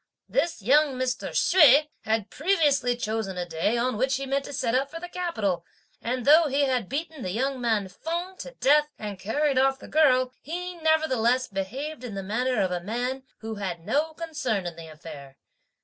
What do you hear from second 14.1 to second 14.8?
concern in